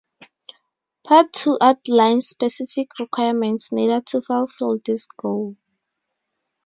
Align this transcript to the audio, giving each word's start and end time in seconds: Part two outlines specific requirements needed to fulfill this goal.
Part 1.03 1.31
two 1.31 1.59
outlines 1.61 2.25
specific 2.27 2.89
requirements 2.97 3.71
needed 3.71 4.07
to 4.07 4.21
fulfill 4.21 4.79
this 4.83 5.05
goal. 5.05 5.55